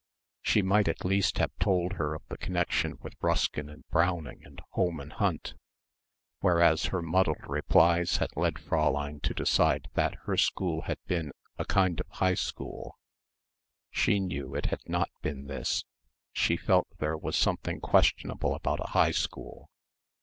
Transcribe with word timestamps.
She 0.41 0.63
might 0.63 0.87
at 0.87 1.05
least 1.05 1.37
have 1.37 1.51
told 1.59 1.93
her 1.93 2.15
of 2.15 2.23
the 2.27 2.37
connection 2.39 2.97
with 3.03 3.13
Ruskin 3.21 3.69
and 3.69 3.87
Browning 3.91 4.41
and 4.43 4.59
Holman 4.71 5.11
Hunt, 5.11 5.53
whereas 6.39 6.85
her 6.85 7.03
muddled 7.03 7.43
replies 7.47 8.17
had 8.17 8.35
led 8.35 8.55
Fräulein 8.55 9.21
to 9.21 9.35
decide 9.35 9.89
that 9.93 10.15
her 10.25 10.37
school 10.37 10.81
had 10.87 10.97
been 11.05 11.33
"a 11.59 11.65
kind 11.65 11.99
of 11.99 12.07
high 12.13 12.33
school." 12.33 12.97
She 13.91 14.19
knew 14.19 14.55
it 14.55 14.65
had 14.65 14.81
not 14.87 15.11
been 15.21 15.45
this. 15.45 15.85
She 16.33 16.57
felt 16.57 16.87
there 16.97 17.15
was 17.15 17.35
something 17.37 17.79
questionable 17.79 18.55
about 18.55 18.79
a 18.79 18.93
high 18.97 19.11
school. 19.11 19.69